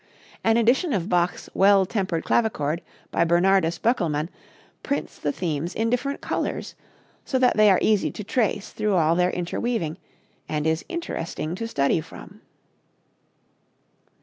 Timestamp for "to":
8.13-8.23, 11.53-11.67